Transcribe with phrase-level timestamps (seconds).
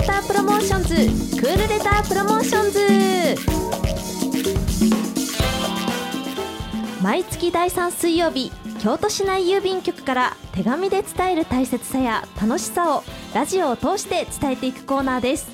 [0.00, 2.80] Letter Promotions Cool Letter Promotions
[7.02, 8.50] 毎月第3水曜日
[8.82, 13.02] 京都市内郵便局から手紙で伝える大切さや楽しさを
[13.34, 15.50] ラジオを通して伝えていくコーナーです。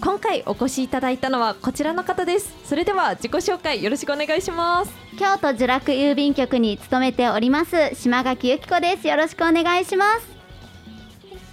[0.00, 2.52] 今回お越しいただいたのはこちらの方です。
[2.64, 4.92] それでは自己紹介よろしくお願いします。
[5.20, 9.06] 京都聚楽郵便局に勤めております島垣由紀子です。
[9.06, 10.31] よろしくお願いします。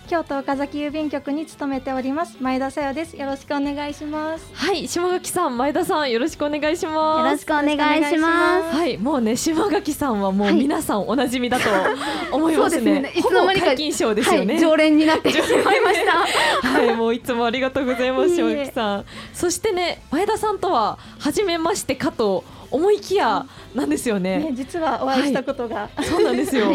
[0.09, 2.37] 京都岡崎郵便局に勤めております。
[2.41, 3.15] 前田さよです。
[3.15, 4.49] よろしくお願いします。
[4.55, 5.55] はい島垣さん。
[5.55, 7.25] 前田さんよろしくお願いします。
[7.25, 8.75] よろしくお願いします。
[8.75, 11.69] はいもうね島垣さんはもう皆さんおなじみだと
[12.35, 13.13] 思いますね、ね。
[13.15, 16.11] いつの間にか解禁賞ですよね、はい、常連になってしまいました。
[16.67, 19.05] はい、もういつもありがとうございます、島木さん。
[19.31, 23.45] そしてね、前田さんとは初めましてかと思いきや
[23.75, 24.39] なんですよね。
[24.39, 26.65] ね実はお会いしたことが、そうなんですよ。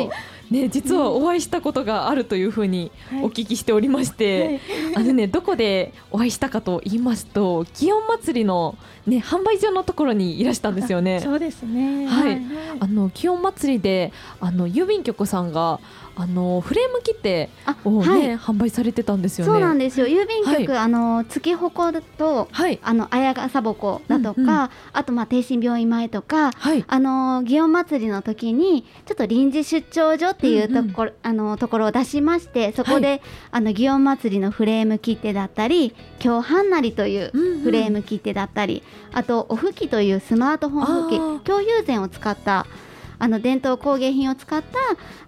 [0.54, 3.24] はいね、実はお会いしたことがあるというふうにはい。
[3.24, 4.60] お聞きしておりまして、
[4.94, 11.20] あのね、どこでお会いしたかと言いますと、祇園祭りのね、販売所のところにいらしたんですよね。
[11.24, 12.06] そうですね。
[12.06, 12.40] はい。
[12.80, 15.78] あの祇園祭りであの郵便局さんが
[16.16, 18.38] あのフレーム切手あをね、はい。
[18.38, 19.52] 販売されてたんですよね。
[19.52, 20.06] そうなんですよ。
[20.06, 20.78] 郵便局、はい。
[20.78, 22.78] あの月鉾とはい。
[22.82, 24.68] あの綾笠鉾だとか、うんうん。
[24.92, 26.84] あとまあ定心病院前とかはい。
[26.86, 30.92] あの祇園祭りの時にちょっと臨時出張所っていうとうんうん。
[30.92, 37.30] ころ、あのところを出しましてそこで、あの祇園祭りのフレーム切手だったり京半なりという
[37.62, 42.66] フレーム切手だったり、あとお吹きというスマートフォン吹き京友禅を使った
[43.18, 44.78] あの伝統工芸品を使った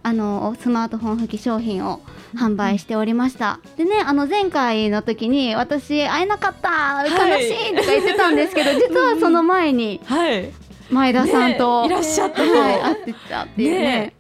[0.02, 2.00] あのスマートフォン吹き商品を
[2.34, 3.60] 販売しておりました。
[3.76, 10.52] でねあの前回の時に私会えなかった悲しいとか言ってたんですけど、 実はその前にはい。
[10.88, 12.42] 前田さんと、ねいらっしゃったと。
[12.42, 13.78] はい、会ってたっていうね。
[13.80, 14.15] ね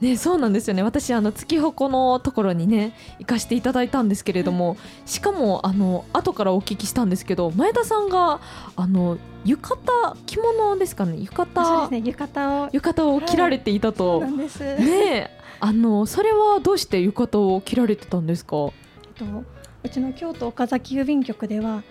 [0.00, 0.82] ね、そうなんですよね。
[0.84, 8.40] 私あの月鉾のところにね行かせていただいたんですけれども、しかもあの後からお聞きしたんですけど前田さんが
[8.76, 11.20] あの浴衣着物ですかね？
[11.20, 12.02] 浴衣、ね。
[12.04, 12.68] 浴衣を。
[12.72, 15.30] 浴衣を着られていたと、なんです、ね
[15.60, 18.56] あのそれはどうして浴衣を着られてたんですか？
[19.02, 19.24] えっと
[19.82, 21.82] うちの京都岡崎郵便局では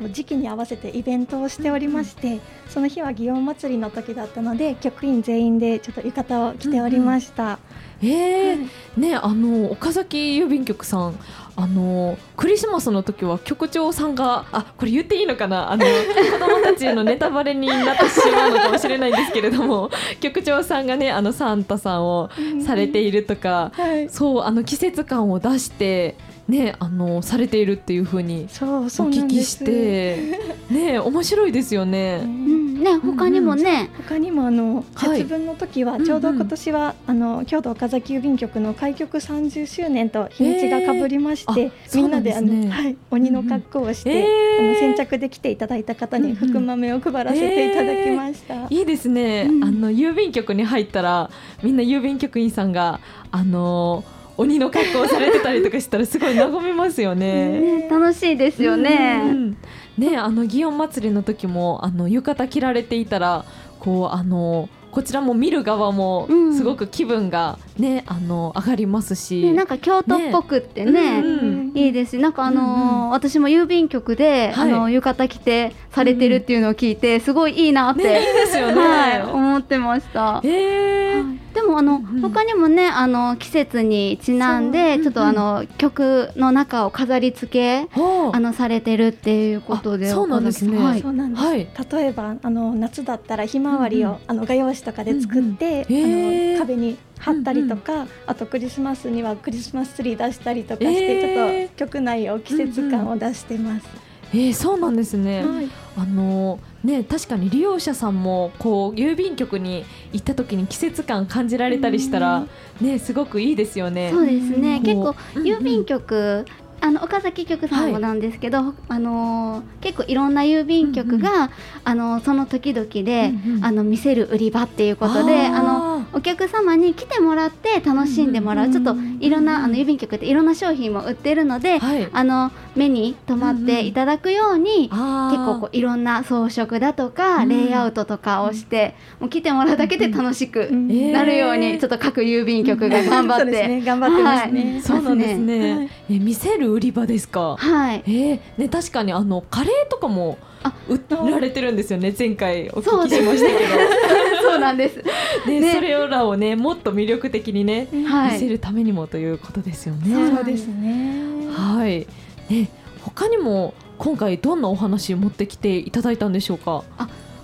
[0.00, 7.58] 結構時期に合わせてイベントをしておりまして、その日は祇園祭りの時だったので局員全員でちょっと浴衣を着ておりました、
[8.02, 11.14] えーはいねあの岡崎郵便局さん
[11.54, 15.70] あのクリスマスの時は局長さんがあこれ言っていいのかな？
[15.70, 19.90] あの子供たちへのネタバレになってしまうのかもしれないんですけれども
[20.20, 22.30] 局長さんがねあのサンタさんを
[22.64, 24.08] されているとか、はい。
[24.08, 26.16] そうあの季節感を出して
[26.50, 29.36] ねあのされているっていう風にそうおそうなんです。
[29.36, 30.38] 聞きして
[30.70, 32.20] ね面白いですよね。
[32.24, 32.60] うん。
[32.82, 35.18] ね他にもね、他にもあのはい。
[35.18, 44.80] 節分の時はちょうど今年は、あの京都岡崎郵便局の開局30周年と日にちがかぶりまして、みんなであの、はい、鬼の格好をして、えあのー。
[44.80, 48.66] 先着で来ていただいた方に福豆を配らせていただきました。
[48.70, 49.64] いいですね、うん。
[49.64, 51.30] あの郵便局に入ったら
[51.62, 53.00] みんな郵便局員さんが
[53.30, 54.04] あの
[54.40, 57.60] 鬼の格好をされてたりとかしたらすごい和みますよね。
[57.84, 59.54] ね楽しいですようんね。
[59.98, 63.44] ねあの祇園祭りの時もあの浴衣着られていたら
[63.80, 66.54] こうあのこちらも見る側もうん。
[66.54, 71.20] すごく気分がね、あの上がりますし、ねなんか京都っぽくってね。
[71.20, 73.10] うんいいですなんかあのーうんうん。
[73.10, 74.72] 私も郵便局で、はい。
[74.72, 78.80] あの浴衣着てされてるっていうのを聞いて、すごいいいなって、ねいいですよね。
[78.80, 80.40] はい、思ってました。
[80.44, 81.28] えー。
[81.28, 82.20] はいでもあの、うんうん。
[82.20, 90.78] 他にもねあの季節にちなんでちょっとあの、曲の中を飾り付けはああのされてるっていうことであそうなんですね。
[90.78, 91.00] はい。
[91.00, 91.68] そうなんです、はい。
[91.92, 94.20] 例えばあの夏だったらひまわりを、うんうん。
[94.28, 101.68] あの画用紙とかで作って、うんうんへーあの壁に貼ったりとか、あとクリスマスにはクリスマスツリー出したりとかして、えー。
[101.68, 103.86] ちょっと曲内を季節感を出してます。
[104.32, 105.44] えーそうなんですね。
[105.44, 105.68] はい。
[105.98, 112.46] あのね確かに利用者さんもこう郵便局に行った時に季節感感じられたりしたら、
[112.80, 114.10] ねすごくいいですよね。
[114.10, 114.80] そうですね。
[114.80, 116.44] 結構うんうん郵便局、
[116.80, 121.50] あの岡崎局さんもなんですけど、あのー結構いろんな郵便局が、
[121.84, 123.64] あのーその時々で、うんうん。
[123.64, 135.36] あの見せる売り場っていうことであのお客様に来てもらって楽しんでもらう、うんちょっといろんなあの郵便局っていろんな商品も売ってるので、はい、あの目に留まっていただくように、あー。
[135.36, 137.48] 結構こういろんな装飾だとか、うん。
[137.48, 143.82] レイアウトとかをして、もう来てもらうだけで楽しくなるように、ちょっと各郵便局が頑張って、そうですね。
[143.82, 144.72] 頑張ってますね。
[144.72, 144.82] はい。
[144.82, 145.76] そうなんですね。
[145.76, 147.56] はいえ見せる売り場ですか？
[147.58, 148.02] はい。
[148.06, 152.14] えーね確かにあのカレーとかもあ売られてるんですよね。
[152.16, 154.19] 前回お聞きしましたけそう
[154.60, 155.02] なんです。
[155.44, 155.60] ど、ね。
[155.60, 158.32] ねそれらをねもっと魅力的にね、はい。
[158.34, 160.34] 見せるためにもということですよね。
[160.36, 161.48] そうですね。
[161.50, 162.06] はい。
[162.48, 162.68] ね、
[163.02, 166.84] 他にも今回どんなお話持ってきていただいたんでしょうか？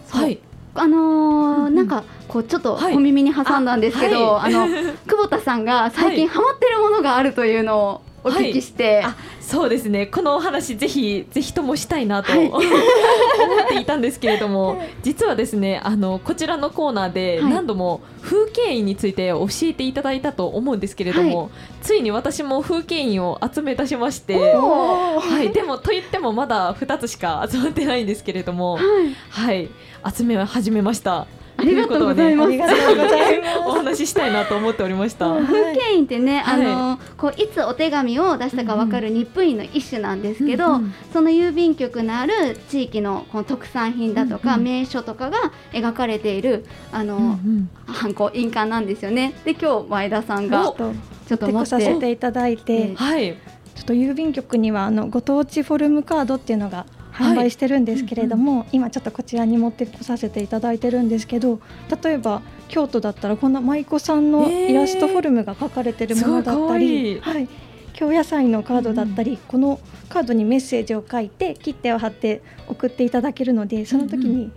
[0.07, 0.23] そう。
[0.23, 0.39] はい。
[0.75, 2.95] あのーなんかこうちょっとはい。
[2.95, 4.53] 小耳に挟んだんですけど、あ,、あはい。
[4.53, 4.67] の
[5.07, 10.07] 久保田さんが最近ハマってるものがあるというのをお聞きして、あそうですね。
[10.07, 12.49] このお話ぜひぜひともしたいなと、はい。
[12.49, 17.53] 思っていたんですけれども 実はですねあのこちらのコーナーではい。
[17.53, 21.51] 何度も風景印について教えていただいたと思うんですけれども、
[21.81, 24.37] ついに私も風景印を集め出しまして。
[24.37, 28.83] はい、でもと言ってもまだ2つしか集まってないんですけれども、は
[29.53, 29.57] い。
[30.03, 31.29] はい、集め始めました。
[31.59, 32.53] ありがとうございます。
[33.67, 35.29] お話ししたいなと思っておりました。
[35.29, 36.67] は風景印ってね、はい。
[36.67, 40.81] あのこういつお手紙を出したかわかる日本印の一種なんですけど、
[41.13, 45.39] その郵便局のある地域のこの特産品だとか、名所とかが
[45.73, 49.33] 描かれているあの、うんハンコ印鑑なんですよね。
[49.45, 50.71] で今日前田さんがちょ
[51.35, 51.87] っと持って。
[51.87, 53.37] せていただいて、うんはい、
[53.75, 61.61] ちょっと郵便局にはあのご当地フォルムカードっていうのが販売してるんですけれども、今ちょっとこちらに持ってこさせていただいてるんですけど
[62.03, 67.21] 例えば京都だったらこんな舞妓さんのイラストフォルムが描かれてるものだったり、えーい。
[67.21, 67.49] 可愛はい、
[67.95, 74.51] 京野菜のカードだったり、このカードにメッセージを書いて切手を貼って送っていただけるのでその時に、ね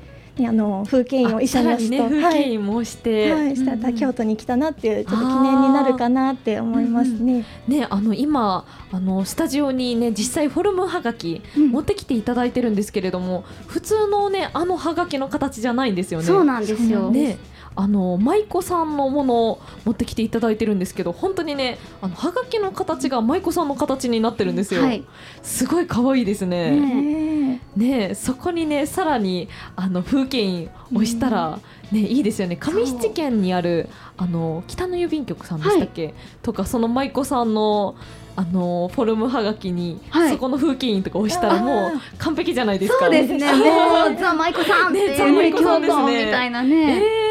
[0.48, 7.46] あの風景印を一緒に押すと、あさらにね、風景印もして、はい、はい、したら京都都に来たなっていうちょっと記念になるかなって思いますね。
[7.68, 11.70] ねあの今あのスタジオにね実際フォルムはがきうん。
[11.70, 16.26] 持ってきていただいてるんですけれども、普通のねあのはがきの形じゃないんですよね。
[16.26, 17.10] そうなんですよ。
[17.10, 17.38] ね
[17.80, 25.06] あの舞妓さんのものを持ってきていただいてるんですけど本当にねあのはがきの形が舞妓さんの形になってるんですよ、はい。
[25.44, 27.62] すごい可愛いですね。
[27.78, 29.48] ねそこにねさらに
[29.78, 31.60] あの風景印押したら、
[31.94, 32.58] ねいいですよね。
[32.58, 33.88] 上七軒にある
[34.18, 37.96] あの北の郵便局さんでしたっけ、とかその舞妓さんの
[38.36, 40.32] あのフォルムはがきに、はい。
[40.32, 43.06] そこの風景印とか押したらもう完璧じゃないですか。
[43.06, 43.54] そうですね。
[43.54, 46.26] もう ザマイコさんっていうねザマイコさんですね。
[46.26, 47.02] みたいなえね。
[47.02, 47.29] ー、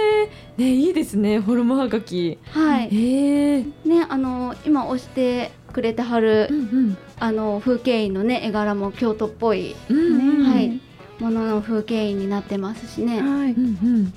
[0.59, 2.37] ねいいですねフォルムはがき。
[2.51, 2.89] はい。
[2.93, 10.05] えー、ねあの今押してくれてはる、うんあの風景印のね絵柄も京都っぽいうんうん。
[10.05, 10.81] うんねはい。
[11.21, 13.21] ものの風景印になってますしね。
[13.21, 13.53] はい。
[13.53, 14.13] うんうん。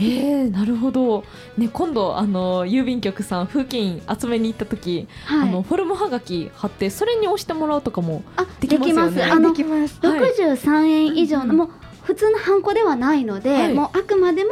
[0.00, 1.24] えー、なるほど、
[1.56, 5.48] ね、今度あの郵便局さん風景印集めに行った時、はい。
[5.48, 9.10] あのフォルムはがき貼ってそれに押してもらうとかもあできますよね。
[9.10, 9.32] でできます。
[9.32, 10.00] あのきます。
[10.06, 11.56] はい63円以上の、うんうん。
[11.58, 11.68] もう
[12.02, 13.74] 普通のハンコではないので、はい。
[13.74, 14.50] もうあくまでも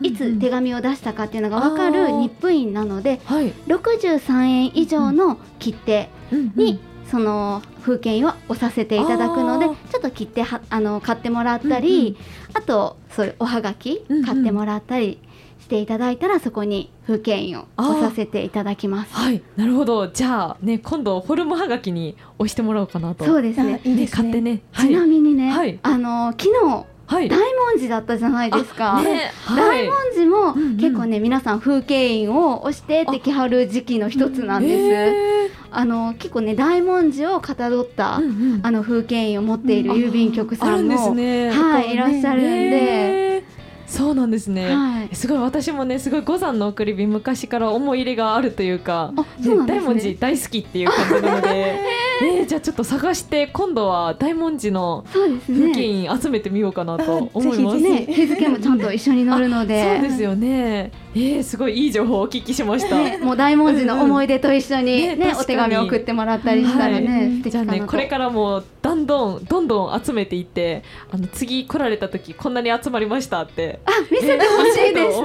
[0.00, 6.80] いつ手紙を出したかっていうのが分かる日本印なのではい、63円以上の切手うんに、
[7.10, 12.16] その風景印は押させていただくのでちょっと切手はあの買ってもらったり、うんうん。
[12.54, 15.20] あとそういうおはがき買ってもらったり
[15.60, 19.14] していただいたらそこに風景印を押させていただきます。
[19.14, 20.08] はい、なるほど。
[20.08, 23.24] じゃあね今度フォルムはがきに押してもらおうかなと。
[23.24, 23.80] そうですね。
[23.84, 24.22] あいいですね。
[24.22, 24.62] 買ってね。
[24.72, 25.78] はちいなみにね、はい。
[25.82, 29.02] あの昨日はい大文字だったじゃないですか。
[29.02, 29.32] ね。
[29.44, 30.76] は大い文字もうんうん。
[30.76, 34.74] 結構ね、皆さん風景印を押してってきはる時期の一つなんです。
[34.74, 35.50] えー。
[35.72, 38.28] あの結構ね大文字をかたどった、うんう
[38.58, 43.42] んあの風景印を持っている郵便局あるんですさんも、ねはいいらっしゃるんで、えー。
[43.86, 45.14] そうなんですね、はい。
[45.16, 45.38] すごい。
[45.38, 50.16] 私もねすごい五山の送り火昔から思い入れがあるというかあ、そうなんです大文字ね。
[50.20, 51.80] 大好きっていう感じなので、
[52.20, 55.82] えーじゃあちょっと探して今度は大文字のそうです風景ね。
[56.08, 57.80] 印集めてみようかなと思います。
[57.80, 60.92] ね、日付もちゃんと一緒に載るので、 そうですよね。
[61.14, 62.96] えー、すごいいい情報をお聞きしました。
[62.96, 67.72] ね、もう大文字の思い出と一緒にねね、確かにお手紙送ってもらったりしたらはね、い素敵かなと。
[67.72, 75.20] じゃあねこれからもどんどんどんどん集めていってあの次来られた時こんなに集まりましたってあ、見せてほしいです。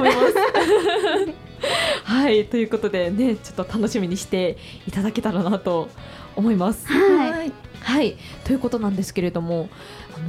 [2.04, 5.90] はいということでねちょっと楽しみにしていただけたらなと
[6.36, 6.88] 思います。
[6.88, 7.48] はい。
[7.48, 7.52] い。
[7.82, 9.70] はいということなんですけれども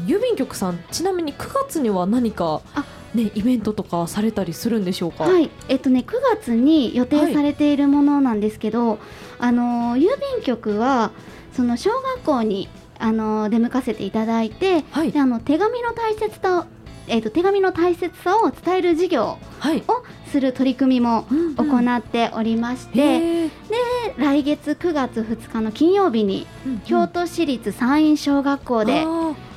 [0.07, 2.85] 郵便局さんちなみに9月には何かあ
[3.15, 5.25] ねイベントとかされたりするんでしょうか？
[5.25, 8.99] はい、えっとね9月に予定されているものなんですけど、
[9.39, 10.01] あのー郵
[10.35, 11.13] 便局は
[11.55, 16.65] その小学校にあのー出向かせていただいて、はいであの手紙の大切さを
[17.09, 19.79] えっと手紙の大切さを伝える授業はい。
[19.89, 21.25] をする取り組みも
[21.57, 23.51] 行っておりまして、へー
[24.17, 26.47] 来月9月2日の金曜日に
[26.85, 29.05] 京都市立山陰小学校で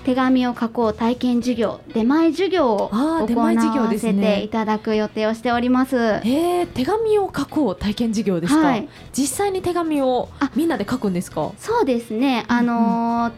[0.03, 3.53] 手紙を書こう体験授業出前授業を行わ
[3.97, 5.97] せていただく予定をしております。
[5.97, 8.89] へー手紙を書こう体験授業ですか、はい。
[9.13, 10.51] 実際に手紙をあ。
[10.55, 11.51] みんなで書くんですか？
[11.57, 12.45] そうですね。
[12.47, 13.31] あのー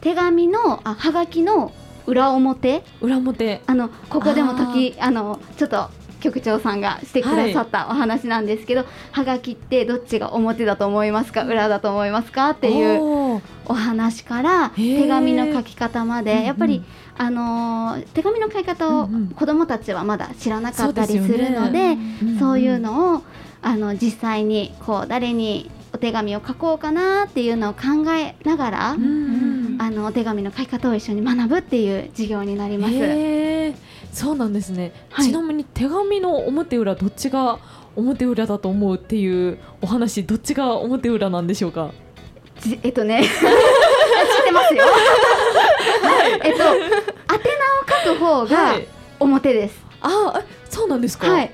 [0.00, 1.72] 手紙のあはがきの
[2.06, 2.82] 裏表？
[3.00, 3.62] 裏表。
[3.66, 5.88] あのここでも時あのちょっと
[6.24, 16.82] 局長さんがしてくださったお話なんですけど、はがきってどっちが表だと思いますか裏だと思いますかっていうお話から手紙の書き方までやっぱり、
[17.18, 23.22] あのー手紙の書き方を子どもたちはまだ知らなかったりするので、うんそういうのを
[23.60, 32.94] あの実際にこう誰にお手紙を書こうかなっていうのを考えながら、あのお手紙の書き方を一緒に学ぶっていう授業になります。
[34.14, 35.26] そうなんですね、はい。
[35.26, 37.58] ちなみに手紙の表裏どっちが
[37.96, 41.90] 表裏だと思うっていうお話どっちが表裏なんでしょうか？
[42.60, 43.22] じえっとね。
[43.26, 43.30] 知っ
[44.44, 44.84] てますよ。
[46.44, 46.78] えっと宛名を
[48.06, 48.86] 書く方はがい。
[49.18, 49.84] 表です。
[50.00, 51.28] あえそうなんですか？
[51.30, 51.42] はい。
[51.42, 51.52] へっ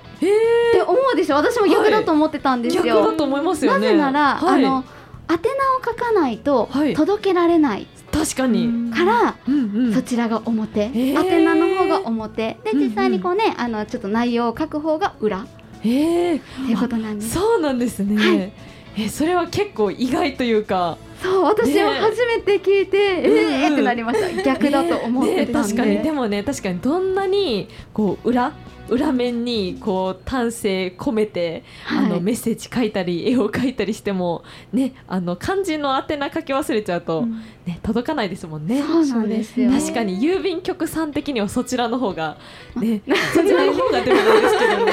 [0.72, 1.36] て思うでしょ？
[1.36, 2.82] 私も逆だと思ってたんえですよ。
[2.84, 3.86] 逆だと思いますよね。
[3.86, 4.64] なぜなら、はい。
[4.64, 4.84] あの
[5.30, 5.48] 宛名
[5.78, 6.94] を書かないとはい。
[6.94, 9.94] 届けられない確かに、から、うんうん。
[9.94, 11.18] そちらが表、ー。
[11.18, 12.58] 宛名の方が表。
[12.64, 12.88] でうんうん。
[12.88, 15.46] 実際にこうね、あのちょっと内容を書く方が裏。
[15.82, 17.30] えていうことなんです。
[17.34, 18.52] そうなんですね、はい。
[18.98, 20.98] えそれは結構意外というか。
[21.22, 23.52] そう私もね初めて聞いて、うんうん。
[23.62, 24.42] えーってなりました。
[24.42, 25.72] 逆だと思ってたんで。
[25.72, 25.98] ね確かに。
[26.02, 28.52] でもね確かにどんなにこう裏
[28.90, 37.26] 裏面にこう丹精込めて、あのはいメッセージ書いたり絵を描いたりしてもねあの漢字の宛名書き忘れちゃうと、
[37.66, 38.82] ね届かないですもんね。
[38.82, 39.70] そうなんですよ。
[39.70, 42.36] 確かに郵便局さん的にはそちらの方が
[42.76, 43.02] ね
[43.34, 44.86] そちらの方がでもないですけども、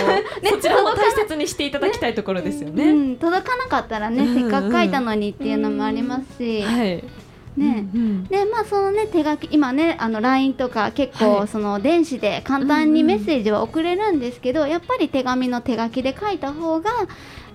[0.51, 2.91] そちらも大切にしていただきたいところですようね。
[2.91, 7.03] ん、届かなかったらね、せっかく書いたのにっていうのもありますし、はい。
[7.57, 7.87] ね。
[7.93, 11.39] うんでまあそのね手書き今ねあの LINE とか結はい。
[11.41, 16.91] 構その電子で簡単にメッセージは送れるんですけど、やっぱり手紙の手書きで書いた方が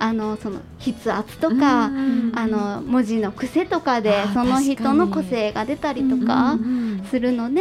[0.02, 2.32] あのその筆圧とか、うん。
[2.35, 7.61] あの文字の癖とかでその人の個性が出たりとかうんするので、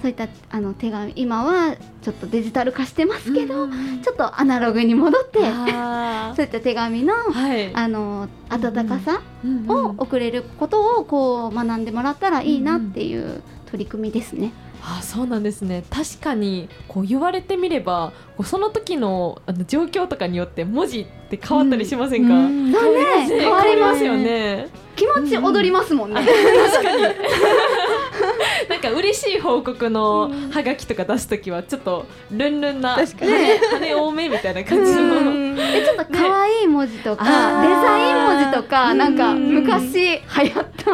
[0.00, 7.74] そういったあの手紙今はちょっとデジタル化してますけど、うんちょっとアナログに戻ってあ そういった手紙のーはい。
[7.74, 9.20] あの温かさ
[9.68, 14.52] を送れることをこう学んでもらったらいいなっていう取り組みですね。
[14.82, 15.84] あそうなんですね。
[15.90, 22.72] 確かにこう言われてみればこうその時のあの状況とかによって文字って変わったりしませんか、うん。
[22.72, 24.68] そうねね変わりますよね。
[24.96, 26.20] 気持ち踊りますもんね。
[26.72, 27.02] 確かに。
[28.68, 30.50] なんか嬉しい報告のうん。
[30.50, 33.32] ハガキとか出す時はちょっとルンルンな確かに。
[33.32, 35.56] 羽羽多めみたいな感じの、うん。
[35.56, 40.90] でちょっと可愛い文字とか、あーデザイン文字とかうんなんか昔流行った、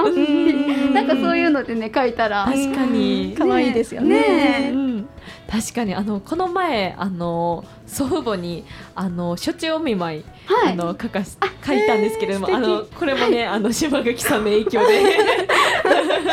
[1.60, 2.44] のでね書いたら。
[2.44, 3.34] 確かに。
[3.36, 5.04] 可愛いですよね。
[5.50, 10.72] 確かにあのこの前あの祖父母にあの処置お見舞い、はい。
[10.72, 15.45] あの書かし書いたんですけれども、えーあのこれもねあの島垣さんの影響で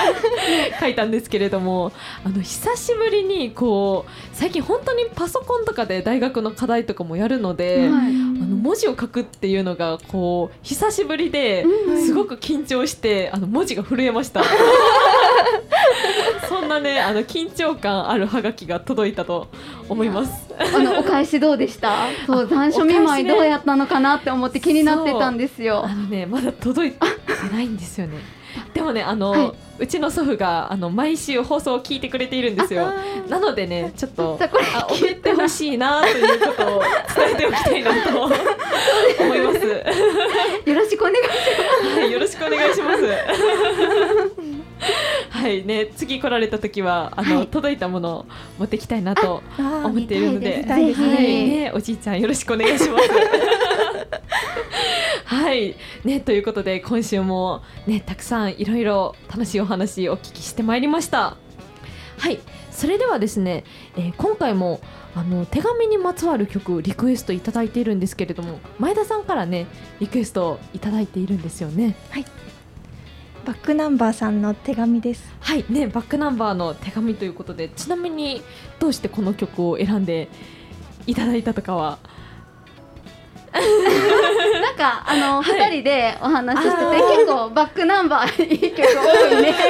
[0.79, 1.91] 書いたんですけれども
[2.23, 8.13] あの久しぶりにこう最近本当にパソコンとかで大学の課題とかもやるので、はい。
[8.41, 12.05] あの文字を書くっていうのがこう久しぶりで、うん。
[12.05, 14.43] すごく緊張してあの文字が震えました。
[16.47, 19.47] そんなねあの緊張感あるハガキが届いたと
[19.89, 20.31] 思います。
[20.75, 22.07] あのお返しどうでした？
[22.25, 25.83] そう残暑見舞いどうやったのかなって思って気になってたんですよ。
[25.85, 26.97] あのねまだ届いて
[27.51, 28.17] ないんですよね。
[28.73, 32.93] でもねあの、はいうちの祖父があの毎週放送を聞いてくれているんですよ。
[33.27, 36.83] なのでねちょっとさあ送ってほしいなということを
[37.15, 38.35] 伝えておきたいなと思
[39.35, 39.59] います。
[40.69, 41.21] よろしくお願いし
[41.99, 43.03] はい、よろしくお願いします。
[45.29, 48.25] はいね、次来られた時はあの、はい届いたものを
[48.59, 53.09] 持ってきたいなと思っているので、はいおじいちゃんよろしくお願いします。
[55.33, 61.37] はい、ね、ということで今週もねたくさんいろいろ楽しいお話お聞きしてまいりました。
[62.19, 62.39] はい、
[62.71, 63.63] それではですね、
[63.97, 64.79] えー今回も
[65.15, 69.67] あの手紙にまつわる曲リクエストいただいているんですけれども前田さんからね
[69.99, 71.95] リクエストをいただいているんですよね。
[73.45, 75.33] バックナンバーさんの手紙です。
[75.39, 78.43] はいねバックナンバーの手紙ということでちなみに
[78.79, 80.29] どうしてこの曲を選んで
[81.07, 81.97] いただいたとかは
[84.61, 89.53] なんかあのはい二、人でお話ししてて結構バックナンバーいい曲多いね。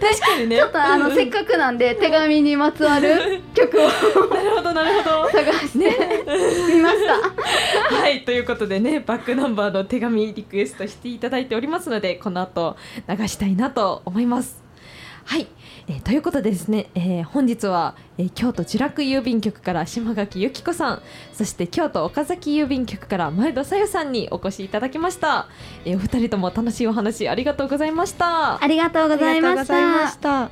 [0.00, 0.56] 確かにね。
[0.56, 3.88] ちょっとあのせっかくなんで手紙にまつわる曲を
[4.28, 5.30] なるほどなるほど。
[5.30, 5.78] 探して
[6.74, 7.94] みました。
[7.94, 12.76] はいということでねバックナンバーの手紙リクエストしていただいておりますのでこの後
[13.08, 14.62] 流したいなと思います。
[15.24, 15.46] はい、
[15.86, 25.48] えーということでですね、えー本日は、えー京都呪楽郵便局から島垣由紀子さんそして京都岡崎郵便局から前田さゆさんにお越しいただきました、
[25.84, 29.64] えーお二人とも楽しいお話ありがとうございましたありがとうございま
[30.10, 30.18] し。
[30.18, 30.50] た。